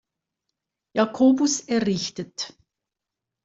[0.99, 2.37] Jakobus errichtet.